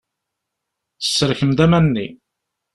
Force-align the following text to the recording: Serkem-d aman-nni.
Serkem-d 1.15 1.59
aman-nni. 1.65 2.07